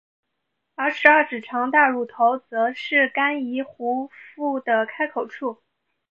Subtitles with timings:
[0.73, 5.61] 而十二指肠大乳头则是肝胰壶腹的开口处。